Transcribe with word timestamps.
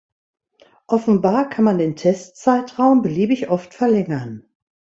Offenbar 0.87 1.47
kann 1.49 1.63
man 1.63 1.77
den 1.77 1.95
Testzeitraum 1.95 3.03
beliebig 3.03 3.51
oft 3.51 3.75
verlängern. 3.75 4.45